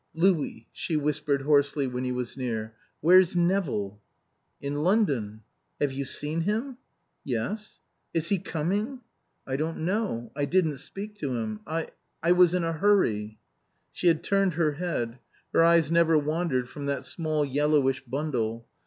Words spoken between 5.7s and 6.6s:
"Have you seen